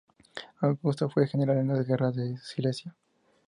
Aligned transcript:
Augusto 0.61 1.11
fue 1.11 1.27
general 1.27 1.57
en 1.59 1.67
las 1.67 1.85
Guerras 1.85 2.15
de 2.15 2.35
Silesia. 2.39 2.95